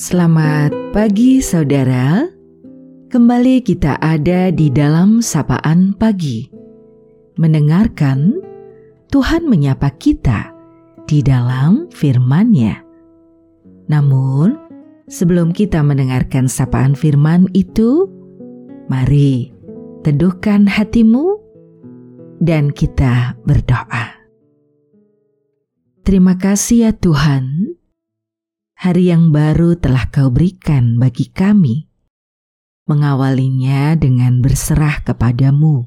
Selamat 0.00 0.72
pagi 0.96 1.44
saudara. 1.44 2.24
Kembali 3.12 3.60
kita 3.60 4.00
ada 4.00 4.48
di 4.48 4.72
dalam 4.72 5.20
sapaan 5.20 5.92
pagi. 5.92 6.48
Mendengarkan 7.36 8.40
Tuhan 9.12 9.44
menyapa 9.44 9.92
kita 10.00 10.56
di 11.04 11.20
dalam 11.20 11.84
firman-Nya. 11.92 12.80
Namun, 13.92 14.56
sebelum 15.04 15.52
kita 15.52 15.84
mendengarkan 15.84 16.48
sapaan 16.48 16.96
firman 16.96 17.44
itu, 17.52 18.08
mari 18.88 19.52
teduhkan 20.00 20.64
hatimu 20.64 21.36
dan 22.40 22.72
kita 22.72 23.36
berdoa. 23.44 24.16
Terima 26.08 26.40
kasih 26.40 26.88
ya 26.88 26.92
Tuhan 26.96 27.69
hari 28.80 29.12
yang 29.12 29.28
baru 29.28 29.76
telah 29.76 30.08
kau 30.08 30.32
berikan 30.32 30.96
bagi 30.96 31.28
kami. 31.28 31.84
Mengawalinya 32.88 33.94
dengan 33.94 34.40
berserah 34.40 35.04
kepadamu 35.04 35.84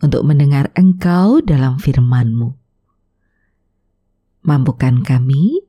untuk 0.00 0.22
mendengar 0.24 0.72
engkau 0.74 1.44
dalam 1.44 1.76
firmanmu. 1.76 2.56
Mampukan 4.48 5.04
kami 5.04 5.60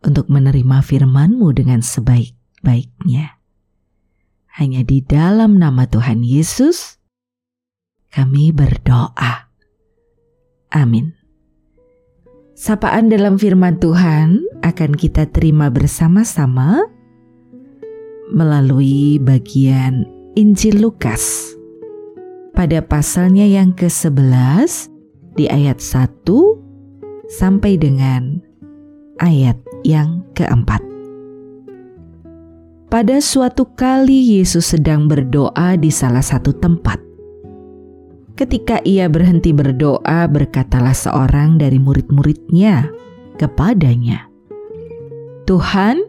untuk 0.00 0.32
menerima 0.32 0.80
firmanmu 0.80 1.52
dengan 1.54 1.84
sebaik-baiknya. 1.84 3.38
Hanya 4.58 4.80
di 4.82 5.04
dalam 5.04 5.60
nama 5.60 5.86
Tuhan 5.86 6.24
Yesus, 6.24 6.98
kami 8.10 8.50
berdoa. 8.50 9.52
Amin. 10.72 11.14
Sapaan 12.54 13.10
dalam 13.10 13.38
firman 13.38 13.78
Tuhan 13.78 14.53
akan 14.64 14.96
kita 14.96 15.28
terima 15.28 15.68
bersama-sama 15.68 16.88
melalui 18.32 19.20
bagian 19.20 20.08
Injil 20.32 20.80
Lukas. 20.80 21.52
Pada 22.56 22.80
pasalnya 22.80 23.44
yang 23.44 23.76
ke-11 23.76 24.88
di 25.36 25.44
ayat 25.52 25.84
1 25.84 26.24
sampai 27.28 27.76
dengan 27.76 28.40
ayat 29.20 29.60
yang 29.84 30.24
keempat. 30.32 30.80
Pada 32.88 33.18
suatu 33.18 33.74
kali 33.74 34.38
Yesus 34.38 34.70
sedang 34.70 35.10
berdoa 35.10 35.74
di 35.74 35.90
salah 35.90 36.22
satu 36.22 36.54
tempat. 36.54 37.02
Ketika 38.38 38.78
ia 38.86 39.10
berhenti 39.10 39.50
berdoa, 39.50 40.26
berkatalah 40.30 40.94
seorang 40.94 41.58
dari 41.58 41.82
murid-muridnya 41.82 42.86
kepadanya, 43.34 44.30
Tuhan, 45.44 46.00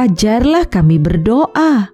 ajarlah 0.00 0.64
kami 0.72 0.96
berdoa, 0.96 1.92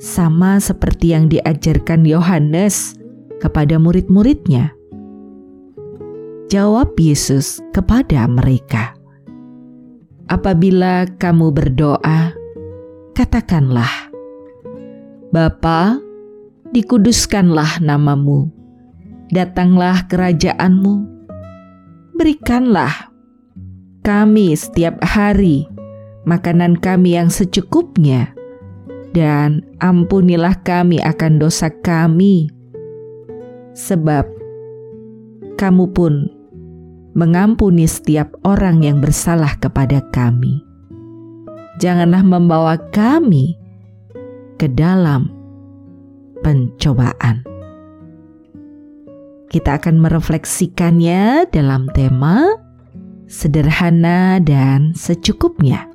sama 0.00 0.56
seperti 0.56 1.12
yang 1.12 1.28
diajarkan 1.28 2.08
Yohanes 2.08 2.96
kepada 3.36 3.76
murid-muridnya. 3.76 4.72
Jawab 6.48 6.96
Yesus 6.96 7.60
kepada 7.76 8.24
mereka, 8.32 8.96
"Apabila 10.32 11.04
kamu 11.20 11.52
berdoa, 11.52 12.32
katakanlah, 13.12 14.08
Bapa, 15.32 16.00
dikuduskanlah 16.72 17.84
namamu, 17.84 18.48
datanglah 19.28 20.08
kerajaanmu, 20.08 21.04
berikanlah 22.16 23.11
kami 24.02 24.58
setiap 24.58 24.98
hari 25.02 25.70
makanan 26.26 26.78
kami 26.78 27.18
yang 27.18 27.30
secukupnya, 27.30 28.34
dan 29.14 29.62
ampunilah 29.82 30.58
kami 30.62 30.98
akan 31.02 31.38
dosa 31.38 31.70
kami, 31.70 32.50
sebab 33.74 34.26
kamu 35.58 35.90
pun 35.94 36.30
mengampuni 37.14 37.86
setiap 37.86 38.34
orang 38.42 38.82
yang 38.82 38.98
bersalah 38.98 39.54
kepada 39.58 40.02
kami. 40.10 40.62
Janganlah 41.78 42.22
membawa 42.22 42.78
kami 42.94 43.58
ke 44.58 44.70
dalam 44.70 45.30
pencobaan. 46.46 47.42
Kita 49.52 49.76
akan 49.76 50.00
merefleksikannya 50.00 51.52
dalam 51.52 51.84
tema 51.92 52.61
sederhana 53.32 54.36
dan 54.44 54.92
secukupnya. 54.92 55.88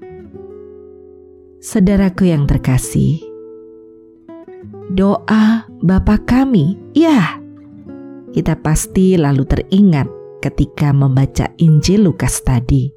Saudaraku 1.61 2.33
yang 2.33 2.49
terkasih, 2.49 3.21
doa 4.89 5.69
Bapa 5.85 6.17
kami, 6.25 6.73
ya, 6.97 7.37
kita 8.33 8.57
pasti 8.57 9.13
lalu 9.13 9.45
teringat 9.45 10.09
ketika 10.41 10.89
membaca 10.89 11.53
Injil 11.61 12.09
Lukas 12.09 12.41
tadi 12.41 12.89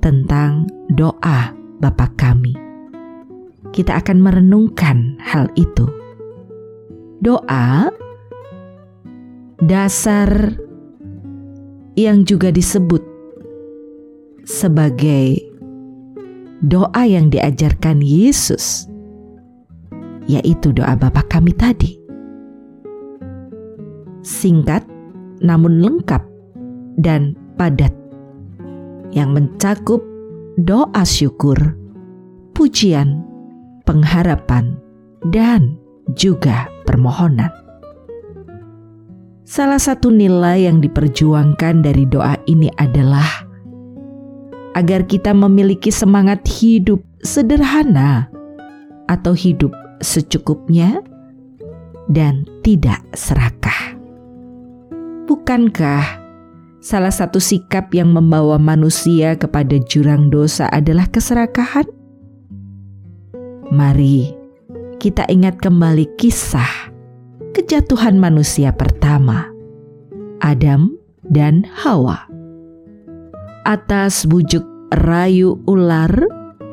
tentang 0.00 0.64
doa 0.88 1.52
Bapa 1.76 2.08
kami. 2.16 2.56
Kita 3.68 4.00
akan 4.00 4.24
merenungkan 4.24 5.20
hal 5.20 5.52
itu. 5.52 5.84
Doa 7.20 7.92
dasar 9.60 10.56
yang 11.98 12.22
juga 12.22 12.54
disebut 12.54 13.17
sebagai 14.48 15.44
doa 16.64 17.04
yang 17.04 17.28
diajarkan 17.28 18.00
Yesus, 18.00 18.88
yaitu 20.24 20.72
doa 20.72 20.96
Bapa 20.96 21.20
kami 21.28 21.52
tadi. 21.52 22.00
Singkat 24.24 24.88
namun 25.44 25.84
lengkap 25.84 26.24
dan 26.96 27.36
padat 27.60 27.92
yang 29.12 29.36
mencakup 29.36 30.00
doa 30.56 31.04
syukur, 31.04 31.76
pujian, 32.56 33.20
pengharapan, 33.84 34.80
dan 35.28 35.76
juga 36.16 36.72
permohonan. 36.88 37.52
Salah 39.48 39.80
satu 39.80 40.12
nilai 40.12 40.68
yang 40.68 40.80
diperjuangkan 40.84 41.80
dari 41.80 42.04
doa 42.04 42.36
ini 42.44 42.68
adalah 42.76 43.47
agar 44.78 45.02
kita 45.10 45.34
memiliki 45.34 45.90
semangat 45.90 46.46
hidup 46.46 47.02
sederhana 47.26 48.30
atau 49.10 49.34
hidup 49.34 49.74
secukupnya 49.98 51.02
dan 52.06 52.46
tidak 52.62 53.02
serakah. 53.10 53.98
Bukankah 55.26 56.06
salah 56.78 57.10
satu 57.10 57.42
sikap 57.42 57.90
yang 57.90 58.14
membawa 58.14 58.54
manusia 58.56 59.34
kepada 59.34 59.82
jurang 59.82 60.30
dosa 60.30 60.70
adalah 60.70 61.10
keserakahan? 61.10 61.90
Mari 63.74 64.30
kita 65.02 65.26
ingat 65.26 65.58
kembali 65.58 66.06
kisah 66.14 66.94
kejatuhan 67.50 68.14
manusia 68.14 68.70
pertama, 68.70 69.50
Adam 70.38 70.94
dan 71.26 71.66
Hawa 71.66 72.27
atas 73.68 74.24
bujuk 74.24 74.64
rayu 74.96 75.60
ular 75.68 76.08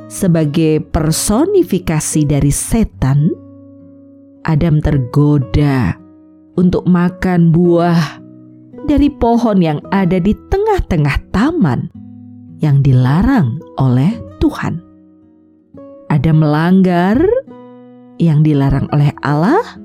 sebagai 0.07 0.79
personifikasi 0.79 2.23
dari 2.23 2.47
setan, 2.56 3.35
Adam 4.47 4.79
tergoda 4.79 6.00
untuk 6.56 6.88
makan 6.88 7.51
buah 7.51 8.23
dari 8.88 9.11
pohon 9.11 9.59
yang 9.59 9.83
ada 9.91 10.23
di 10.23 10.31
tengah-tengah 10.47 11.35
taman 11.35 11.92
yang 12.63 12.80
dilarang 12.80 13.59
oleh 13.75 14.15
Tuhan. 14.39 14.80
Adam 16.07 16.48
melanggar 16.48 17.19
yang 18.24 18.39
dilarang 18.39 18.88
oleh 18.95 19.12
Allah. 19.19 19.83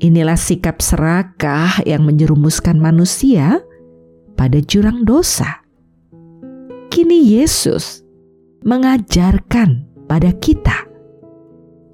Inilah 0.00 0.38
sikap 0.38 0.80
serakah 0.80 1.82
yang 1.84 2.08
menjerumuskan 2.08 2.80
manusia 2.80 3.60
pada 4.32 4.56
jurang 4.64 5.04
dosa 5.04 5.59
kini 6.90 7.38
Yesus 7.38 8.02
mengajarkan 8.66 9.86
pada 10.10 10.34
kita 10.42 10.84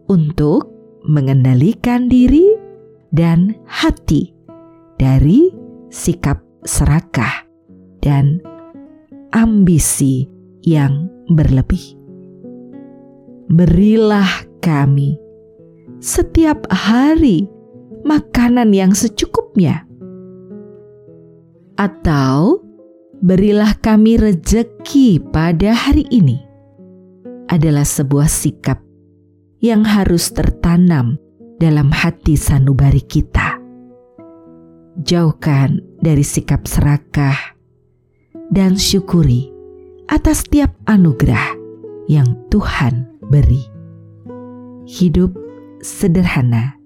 untuk 0.08 0.72
mengendalikan 1.04 2.08
diri 2.08 2.56
dan 3.12 3.54
hati 3.69 4.32
dari 4.96 5.52
sikap 5.93 6.40
serakah 6.64 7.46
dan 8.02 8.40
ambisi 9.37 10.26
yang 10.64 11.06
berlebih. 11.31 11.94
Berilah 13.46 14.49
kami 14.58 15.14
setiap 16.02 16.66
hari 16.72 17.46
makanan 18.02 18.75
yang 18.75 18.90
secukupnya, 18.90 19.87
atau 21.78 22.65
berilah 23.20 23.76
kami 23.80 24.20
rejeki 24.20 25.20
pada 25.32 25.72
hari 25.72 26.04
ini, 26.12 26.40
adalah 27.48 27.86
sebuah 27.86 28.28
sikap 28.28 28.82
yang 29.62 29.86
harus 29.86 30.30
tertanam 30.34 31.16
dalam 31.56 31.88
hati 31.88 32.36
sanubari 32.36 33.00
kita. 33.00 33.56
Jauhkan 35.00 35.80
dari 36.00 36.24
sikap 36.24 36.64
serakah 36.64 37.36
dan 38.48 38.80
syukuri 38.80 39.52
atas 40.08 40.44
tiap 40.48 40.72
anugerah 40.88 41.56
yang 42.08 42.36
Tuhan 42.48 43.04
beri. 43.28 43.60
Hidup 44.86 45.34
sederhana, 45.82 46.78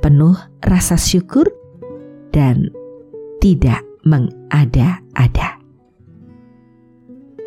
penuh 0.00 0.38
rasa 0.62 0.94
syukur, 0.94 1.50
dan 2.30 2.70
tidak 3.42 3.82
mengada-ada. 4.02 5.58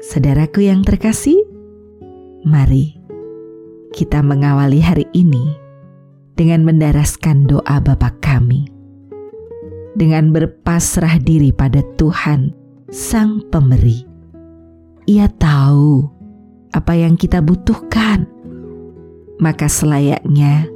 Saudaraku 0.06 0.68
yang 0.70 0.86
terkasih, 0.86 1.42
mari 2.46 2.96
kita 3.96 4.20
mengawali 4.20 4.84
hari 4.84 5.08
ini 5.16 5.56
dengan 6.36 6.68
mendaraskan 6.68 7.48
doa 7.48 7.80
Bapa 7.80 8.12
kami. 8.20 8.68
Dengan 9.96 10.36
berpasrah 10.36 11.24
diri 11.24 11.56
pada 11.56 11.80
Tuhan, 11.96 12.52
Sang 12.92 13.40
Pemberi. 13.48 14.04
Ia 15.08 15.32
tahu 15.32 16.04
apa 16.76 16.94
yang 17.00 17.16
kita 17.16 17.40
butuhkan. 17.40 18.28
Maka 19.40 19.72
selayaknya 19.72 20.68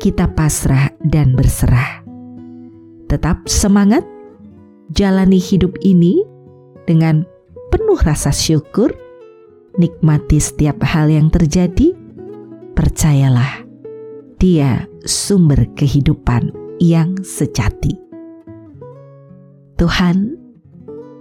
kita 0.00 0.32
pasrah 0.32 0.88
dan 1.04 1.36
berserah. 1.36 2.00
Tetap 3.12 3.44
semangat 3.44 4.04
jalani 4.92 5.40
hidup 5.40 5.76
ini 5.84 6.24
dengan 6.88 7.24
penuh 7.68 8.00
rasa 8.00 8.32
syukur, 8.32 8.92
nikmati 9.76 10.40
setiap 10.40 10.80
hal 10.84 11.12
yang 11.12 11.28
terjadi, 11.28 11.92
percayalah 12.72 13.68
dia 14.38 14.86
sumber 15.04 15.68
kehidupan 15.74 16.54
yang 16.78 17.18
sejati. 17.20 17.98
Tuhan 19.78 20.34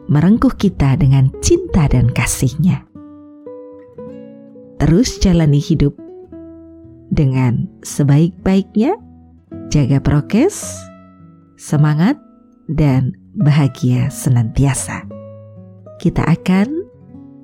merengkuh 0.07 0.55
kita 0.55 0.97
dengan 0.97 1.29
cinta 1.43 1.85
dan 1.91 2.09
kasihnya. 2.09 2.87
Terus 4.77 5.17
jalani 5.17 5.57
hidup 5.57 5.97
dengan 7.09 7.65
sebaik-baiknya, 7.81 8.95
jaga 9.73 9.97
prokes, 9.99 10.77
semangat, 11.57 12.15
dan 12.69 13.17
bahagia 13.37 14.09
senantiasa. 14.09 15.05
Kita 16.01 16.25
akan 16.25 16.67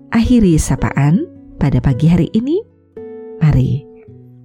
akhiri 0.09 0.57
sapaan 0.57 1.29
pada 1.61 1.77
pagi 1.77 2.09
hari 2.09 2.33
ini. 2.33 2.57
Mari 3.37 3.85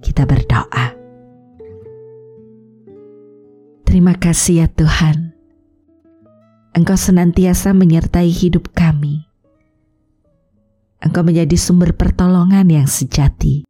kita 0.05 0.29
berdoa. 0.29 0.93
Terima 3.89 4.13
kasih 4.13 4.65
ya 4.65 4.67
Tuhan. 4.69 5.33
Engkau 6.77 6.93
senantiasa 6.93 7.73
menyertai 7.73 8.29
hidup 8.29 8.69
kami. 8.77 9.25
Engkau 11.01 11.25
menjadi 11.25 11.57
sumber 11.57 11.97
pertolongan 11.97 12.69
yang 12.69 12.85
sejati. 12.85 13.65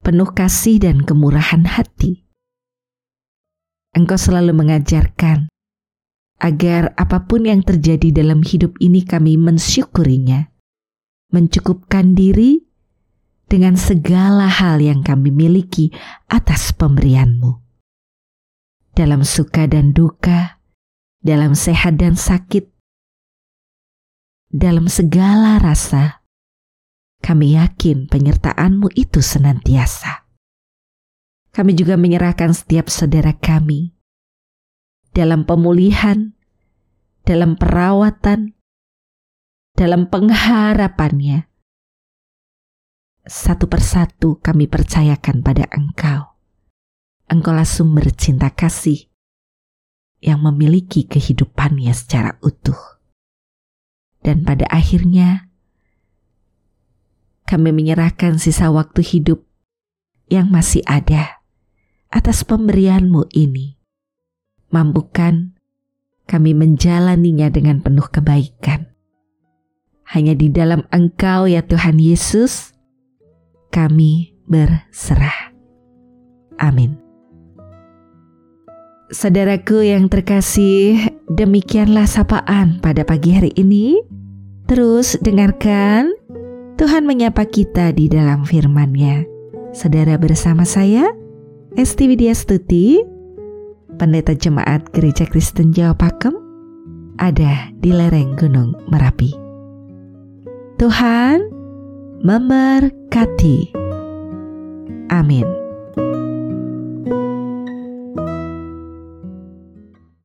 Penuh 0.00 0.32
kasih 0.32 0.80
dan 0.80 1.04
kemurahan 1.04 1.68
hati. 1.68 2.29
Engkau 3.90 4.16
selalu 4.16 4.54
mengajarkan 4.54 5.50
agar 6.40 6.94
apa 6.96 7.26
pun 7.26 7.44
yang 7.44 7.60
terjadi 7.60 8.14
dalam 8.14 8.40
hidup 8.40 8.78
ini 8.80 9.04
kami 9.04 9.36
mensyukurinya, 9.36 10.48
mencukupkan 11.34 12.16
diri 12.16 12.64
dengan 13.50 13.74
segala 13.74 14.46
hal 14.46 14.78
yang 14.78 15.02
kami 15.02 15.34
miliki 15.34 15.90
atas 16.30 16.70
pemberianmu 16.72 17.60
dalam 18.94 19.24
suka 19.24 19.64
dan 19.64 19.96
duka, 19.96 20.60
dalam 21.24 21.56
sehat 21.56 21.96
dan 21.96 22.20
sakit, 22.20 22.68
dalam 24.50 24.90
segala 24.90 25.56
rasa, 25.56 26.20
kami 27.22 27.56
yakin 27.56 28.10
penyertaanmu 28.10 28.92
itu 28.98 29.22
senantiasa. 29.22 30.29
Kami 31.50 31.74
juga 31.74 31.98
menyerahkan 31.98 32.54
setiap 32.54 32.86
saudara 32.86 33.34
kami 33.34 33.90
dalam 35.10 35.42
pemulihan, 35.42 36.38
dalam 37.26 37.58
perawatan, 37.58 38.54
dalam 39.74 40.06
pengharapannya. 40.06 41.50
Satu 43.26 43.66
persatu 43.66 44.38
kami 44.38 44.70
percayakan 44.70 45.42
pada 45.42 45.66
Engkau. 45.74 46.38
Engkaulah 47.30 47.66
sumber 47.66 48.10
cinta 48.14 48.50
kasih 48.50 49.10
yang 50.22 50.42
memiliki 50.42 51.06
kehidupannya 51.06 51.90
secara 51.94 52.38
utuh. 52.42 52.78
Dan 54.22 54.46
pada 54.46 54.68
akhirnya, 54.70 55.50
kami 57.46 57.74
menyerahkan 57.74 58.38
sisa 58.38 58.70
waktu 58.70 59.02
hidup 59.02 59.42
yang 60.30 60.52
masih 60.52 60.86
ada 60.86 61.39
atas 62.30 62.46
pemberianmu 62.46 63.26
ini. 63.34 63.74
Mampukan 64.70 65.50
kami 66.30 66.54
menjalaninya 66.54 67.50
dengan 67.50 67.82
penuh 67.82 68.06
kebaikan. 68.06 68.86
Hanya 70.06 70.38
di 70.38 70.46
dalam 70.46 70.86
Engkau 70.94 71.50
ya 71.50 71.58
Tuhan 71.66 71.98
Yesus, 71.98 72.70
kami 73.74 74.38
berserah. 74.46 75.50
Amin. 76.62 76.94
Saudaraku 79.10 79.90
yang 79.90 80.06
terkasih, 80.06 81.10
demikianlah 81.34 82.06
sapaan 82.06 82.78
pada 82.78 83.02
pagi 83.02 83.34
hari 83.34 83.50
ini. 83.58 83.98
Terus 84.70 85.18
dengarkan 85.18 86.14
Tuhan 86.78 87.10
menyapa 87.10 87.42
kita 87.42 87.90
di 87.90 88.06
dalam 88.06 88.46
firman-Nya. 88.46 89.26
Saudara 89.74 90.14
bersama 90.14 90.62
saya, 90.62 91.10
Esti 91.78 92.10
Widya 92.10 92.34
Stuti, 92.34 92.98
Pendeta 93.94 94.34
Jemaat 94.34 94.90
Gereja 94.90 95.22
Kristen 95.22 95.70
Jawa 95.70 95.94
Pakem, 95.94 96.34
ada 97.22 97.70
di 97.78 97.94
lereng 97.94 98.34
Gunung 98.34 98.74
Merapi. 98.90 99.30
Tuhan 100.82 101.38
memberkati. 102.26 103.70
Amin. 105.14 105.69